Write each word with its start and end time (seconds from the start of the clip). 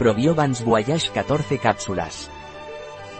Probiovans 0.00 0.64
Voyage 0.64 1.10
14 1.12 1.58
cápsulas. 1.58 2.30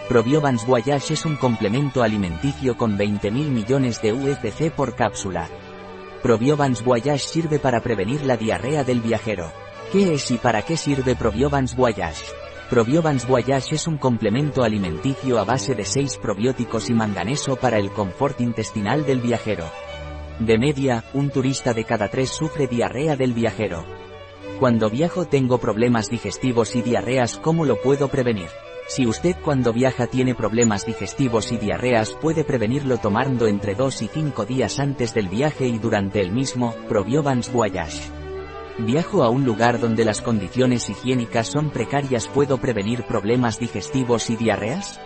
Probiovans 0.09 0.67
Voyage 0.67 1.13
es 1.13 1.27
un 1.27 1.37
complemento 1.37 2.03
alimenticio 2.03 2.79
con 2.79 2.97
20.000 2.97 3.31
millones 3.51 4.01
de 4.01 4.15
UFC 4.15 4.71
por 4.71 4.95
cápsula. 4.95 5.47
Probiovans 6.23 6.83
Voyage 6.83 7.19
sirve 7.19 7.59
para 7.59 7.83
prevenir 7.83 8.25
la 8.25 8.39
diarrea 8.39 8.83
del 8.83 9.03
viajero. 9.03 9.53
¿Qué 9.93 10.15
es 10.15 10.31
y 10.31 10.39
para 10.39 10.63
qué 10.63 10.79
sirve 10.79 11.15
Probiovans 11.17 11.77
Voyage? 11.77 12.25
Probiovans 12.71 13.29
Voyage 13.29 13.75
es 13.75 13.87
un 13.87 13.99
complemento 13.99 14.63
alimenticio 14.63 15.39
a 15.39 15.45
base 15.45 15.75
de 15.75 15.85
6 15.85 16.17
probióticos 16.17 16.89
y 16.89 16.95
manganeso 16.95 17.57
para 17.57 17.77
el 17.77 17.91
confort 17.91 18.41
intestinal 18.41 19.05
del 19.05 19.21
viajero. 19.21 19.71
De 20.39 20.57
media, 20.57 21.05
un 21.13 21.29
turista 21.29 21.75
de 21.75 21.85
cada 21.85 22.09
tres 22.09 22.31
sufre 22.31 22.69
diarrea 22.69 23.17
del 23.17 23.35
viajero. 23.35 23.85
Cuando 24.61 24.91
viajo 24.91 25.25
tengo 25.25 25.57
problemas 25.57 26.11
digestivos 26.11 26.77
y 26.77 26.83
diarreas, 26.83 27.39
¿cómo 27.39 27.65
lo 27.65 27.81
puedo 27.81 28.09
prevenir? 28.09 28.51
Si 28.89 29.07
usted 29.07 29.35
cuando 29.43 29.73
viaja 29.73 30.07
tiene 30.07 30.35
problemas 30.35 30.85
digestivos 30.85 31.51
y 31.51 31.57
diarreas 31.57 32.13
puede 32.21 32.45
prevenirlo 32.45 32.99
tomando 32.99 33.47
entre 33.47 33.75
2 33.75 34.03
y 34.03 34.09
5 34.09 34.45
días 34.45 34.79
antes 34.79 35.15
del 35.15 35.29
viaje 35.29 35.67
y 35.67 35.79
durante 35.79 36.21
el 36.21 36.31
mismo, 36.31 36.75
Probiovans 36.91 37.51
Voyage. 37.51 38.03
¿Viajo 38.81 39.23
a 39.23 39.31
un 39.31 39.47
lugar 39.47 39.81
donde 39.81 40.05
las 40.05 40.21
condiciones 40.21 40.91
higiénicas 40.91 41.47
son 41.47 41.71
precarias 41.71 42.29
puedo 42.29 42.59
prevenir 42.59 43.05
problemas 43.05 43.59
digestivos 43.59 44.29
y 44.29 44.37
diarreas? 44.37 45.01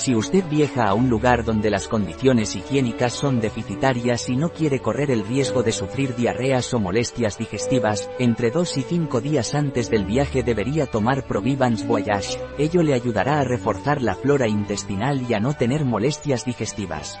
Si 0.00 0.14
usted 0.14 0.42
viaja 0.48 0.86
a 0.86 0.94
un 0.94 1.10
lugar 1.10 1.44
donde 1.44 1.68
las 1.68 1.86
condiciones 1.86 2.56
higiénicas 2.56 3.12
son 3.12 3.38
deficitarias 3.38 4.30
y 4.30 4.36
no 4.36 4.50
quiere 4.50 4.80
correr 4.80 5.10
el 5.10 5.26
riesgo 5.26 5.62
de 5.62 5.72
sufrir 5.72 6.16
diarreas 6.16 6.72
o 6.72 6.80
molestias 6.80 7.36
digestivas, 7.36 8.08
entre 8.18 8.50
2 8.50 8.78
y 8.78 8.82
5 8.82 9.20
días 9.20 9.54
antes 9.54 9.90
del 9.90 10.06
viaje 10.06 10.42
debería 10.42 10.86
tomar 10.86 11.26
Provivans 11.26 11.86
Voyage, 11.86 12.38
ello 12.56 12.82
le 12.82 12.94
ayudará 12.94 13.40
a 13.40 13.44
reforzar 13.44 14.00
la 14.00 14.14
flora 14.14 14.48
intestinal 14.48 15.20
y 15.28 15.34
a 15.34 15.38
no 15.38 15.52
tener 15.52 15.84
molestias 15.84 16.46
digestivas. 16.46 17.20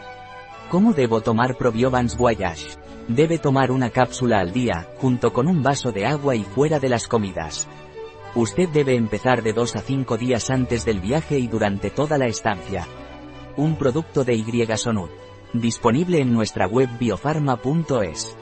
¿Cómo 0.70 0.94
debo 0.94 1.20
tomar 1.20 1.58
Probiovans 1.58 2.16
Voyage? 2.16 2.78
Debe 3.08 3.36
tomar 3.36 3.72
una 3.72 3.90
cápsula 3.90 4.40
al 4.40 4.54
día, 4.54 4.88
junto 4.96 5.34
con 5.34 5.48
un 5.48 5.62
vaso 5.62 5.92
de 5.92 6.06
agua 6.06 6.34
y 6.34 6.44
fuera 6.44 6.80
de 6.80 6.88
las 6.88 7.08
comidas. 7.08 7.68
Usted 8.34 8.68
debe 8.68 8.94
empezar 8.94 9.42
de 9.42 9.52
2 9.52 9.76
a 9.76 9.80
5 9.80 10.16
días 10.16 10.50
antes 10.50 10.84
del 10.84 11.00
viaje 11.00 11.38
y 11.38 11.48
durante 11.48 11.90
toda 11.90 12.16
la 12.16 12.26
estancia. 12.26 12.86
Un 13.56 13.76
producto 13.76 14.22
de 14.22 14.34
Y. 14.34 14.68
Disponible 15.52 16.20
en 16.20 16.32
nuestra 16.32 16.68
web 16.68 16.88
biofarma.es. 16.98 18.36